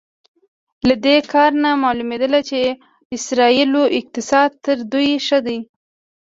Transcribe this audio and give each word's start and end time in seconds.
له 0.87 0.95
دې 1.05 1.17
کار 1.31 1.51
نه 1.63 1.69
معلومېدل 1.83 2.33
چې 2.49 2.59
د 2.69 2.75
اسرائیلو 3.15 3.81
اقتصاد 3.99 4.49
تر 4.65 4.77
دوی 4.91 5.09
ښه 5.25 5.39
دی. 5.45 5.59